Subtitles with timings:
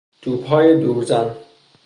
[0.21, 1.35] توپهای دورزن